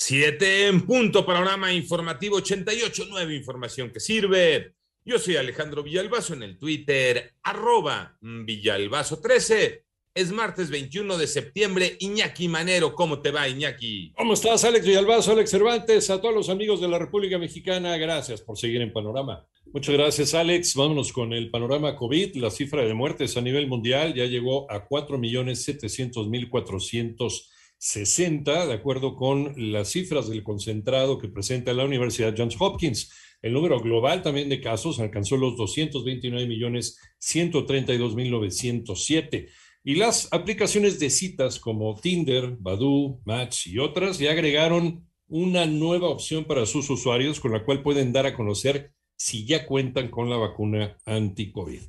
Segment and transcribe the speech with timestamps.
[0.00, 4.74] Siete en punto, panorama informativo 88, nueva información que sirve.
[5.04, 9.82] Yo soy Alejandro Villalbazo en el Twitter, arroba Villalbazo13.
[10.14, 11.96] Es martes 21 de septiembre.
[11.98, 14.12] Iñaki Manero, ¿cómo te va, Iñaki?
[14.16, 16.08] ¿Cómo estás, Alex Villalbazo, Alex Cervantes?
[16.10, 19.48] A todos los amigos de la República Mexicana, gracias por seguir en Panorama.
[19.72, 20.76] Muchas gracias, Alex.
[20.76, 22.36] Vámonos con el panorama COVID.
[22.36, 24.86] La cifra de muertes a nivel mundial ya llegó a
[27.78, 33.12] 4.700.460, de acuerdo con las cifras del concentrado que presenta la Universidad Johns Hopkins.
[33.40, 39.48] El número global también de casos alcanzó los 229 millones 132 mil 907.
[39.84, 46.08] Y las aplicaciones de citas como Tinder, Badoo, Match y otras ya agregaron una nueva
[46.08, 50.28] opción para sus usuarios con la cual pueden dar a conocer si ya cuentan con
[50.30, 51.80] la vacuna anti-COVID.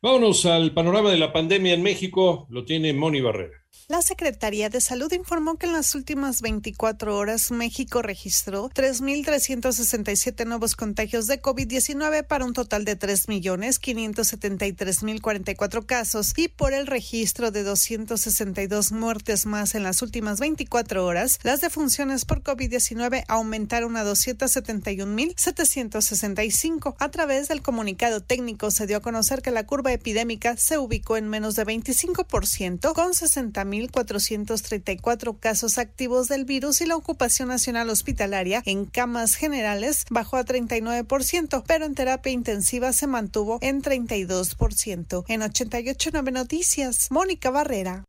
[0.00, 3.65] Vámonos al panorama de la pandemia en México, lo tiene Moni Barrera.
[3.88, 10.74] La Secretaría de Salud informó que en las últimas 24 horas México registró 3.367 nuevos
[10.74, 18.90] contagios de COVID-19 para un total de 3.573.044 casos y por el registro de 262
[18.90, 26.96] muertes más en las últimas 24 horas, las defunciones por COVID-19 aumentaron a 271.765.
[26.98, 31.16] A través del comunicado técnico se dio a conocer que la curva epidémica se ubicó
[31.16, 37.90] en menos de 25% con 60.000 1.434 casos activos del virus y la ocupación nacional
[37.90, 45.24] hospitalaria en camas generales bajó a 39%, pero en terapia intensiva se mantuvo en 32%.
[45.28, 48.04] En 88.9 Noticias, Mónica Barrera.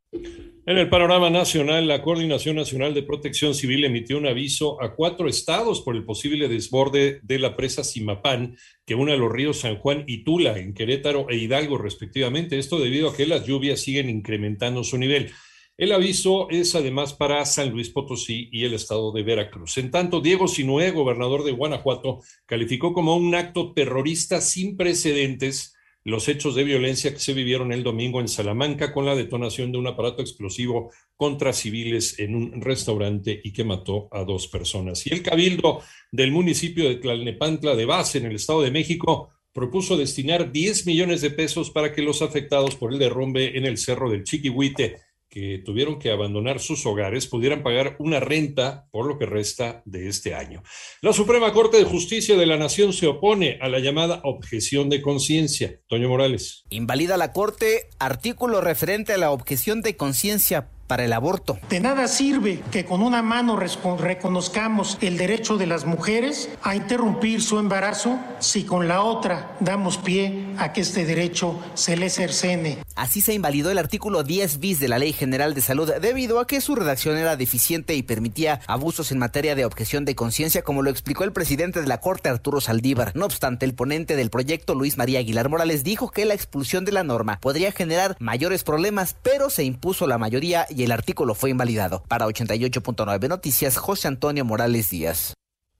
[0.68, 5.30] En el panorama nacional, la Coordinación Nacional de Protección Civil emitió un aviso a cuatro
[5.30, 10.04] estados por el posible desborde de la presa Simapán que une los ríos San Juan
[10.08, 12.60] y Tula en Querétaro e Hidalgo respectivamente.
[12.60, 15.32] Esto debido a que las lluvias siguen incrementando su nivel.
[15.78, 19.78] El aviso es además para San Luis Potosí y el estado de Veracruz.
[19.78, 25.77] En tanto, Diego Sinué, gobernador de Guanajuato, calificó como un acto terrorista sin precedentes
[26.08, 29.78] los hechos de violencia que se vivieron el domingo en Salamanca con la detonación de
[29.78, 35.06] un aparato explosivo contra civiles en un restaurante y que mató a dos personas.
[35.06, 39.98] Y el cabildo del municipio de Tlalnepantla de Base, en el Estado de México, propuso
[39.98, 44.10] destinar 10 millones de pesos para que los afectados por el derrumbe en el Cerro
[44.10, 49.26] del Chiquihuite que tuvieron que abandonar sus hogares pudieran pagar una renta por lo que
[49.26, 50.64] resta de este año.
[51.02, 55.02] La Suprema Corte de Justicia de la Nación se opone a la llamada objeción de
[55.02, 55.80] conciencia.
[55.88, 56.64] Toño Morales.
[56.70, 61.60] Invalida la Corte artículo referente a la objeción de conciencia para el aborto.
[61.70, 67.42] De nada sirve que con una mano reconozcamos el derecho de las mujeres a interrumpir
[67.42, 72.87] su embarazo si con la otra damos pie a que este derecho se les cercene.
[72.98, 76.48] Así se invalidó el artículo 10 bis de la Ley General de Salud debido a
[76.48, 80.82] que su redacción era deficiente y permitía abusos en materia de objeción de conciencia, como
[80.82, 83.12] lo explicó el presidente de la Corte, Arturo Saldívar.
[83.16, 86.92] No obstante, el ponente del proyecto, Luis María Aguilar Morales, dijo que la expulsión de
[86.92, 91.52] la norma podría generar mayores problemas, pero se impuso la mayoría y el artículo fue
[91.52, 92.04] invalidado.
[92.08, 95.36] Para 88.9 Noticias, José Antonio Morales Díaz.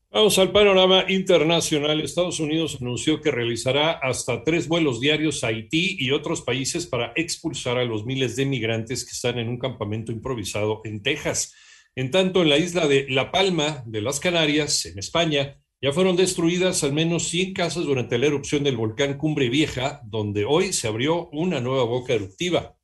[0.10, 2.00] Vamos al panorama internacional.
[2.00, 7.12] Estados Unidos anunció que realizará hasta tres vuelos diarios a Haití y otros países para
[7.18, 11.54] expulsar a los miles de migrantes que están en un campamento improvisado en Texas.
[11.94, 16.16] En tanto, en la isla de La Palma de las Canarias, en España, ya fueron
[16.16, 20.88] destruidas al menos 100 casas durante la erupción del volcán Cumbre Vieja, donde hoy se
[20.88, 22.78] abrió una nueva boca eruptiva.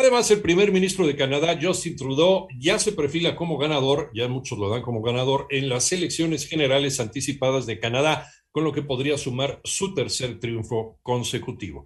[0.00, 4.56] Además, el primer ministro de Canadá, Justin Trudeau, ya se perfila como ganador, ya muchos
[4.56, 9.18] lo dan como ganador, en las elecciones generales anticipadas de Canadá, con lo que podría
[9.18, 11.84] sumar su tercer triunfo consecutivo.